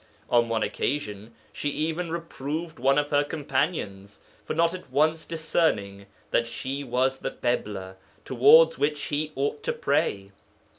[0.31, 6.07] On one occasion she even reproved one of her companions for not at once discerning
[6.31, 10.31] that she was the Ḳibla towards which he ought to pray.